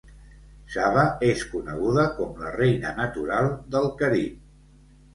Saba 0.75 1.03
és 1.27 1.43
coneguda 1.51 2.07
com 2.17 2.33
la 2.39 2.49
"La 2.49 2.57
reina 2.57 2.97
natural" 3.05 3.55
del 3.79 3.91
Carib. 4.05 4.47